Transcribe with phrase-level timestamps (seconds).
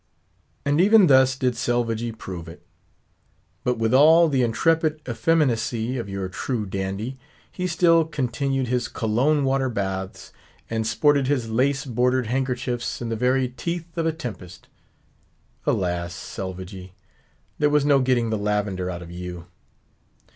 [0.65, 2.65] And even thus did Selvagee prove it.
[3.63, 7.19] But with all the intrepid effeminacy of your true dandy,
[7.51, 10.33] he still continued his Cologne water baths,
[10.71, 14.67] and sported his lace bordered handkerchiefs in the very teeth of a tempest.
[15.67, 16.93] Alas, Selvagee!
[17.59, 19.45] there was no getting the lavender out of you.